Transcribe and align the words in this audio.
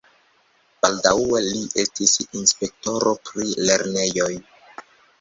Baldaŭe 0.85 1.43
li 1.49 1.61
estis 1.85 2.15
inspektoro 2.41 3.17
pri 3.31 3.49
lernejoj. 3.71 4.35